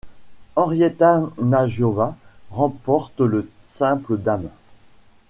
[0.55, 2.17] Henrieta Nagyová
[2.49, 4.49] remporte le simple dames.